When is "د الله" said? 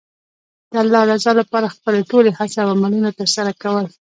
0.71-1.01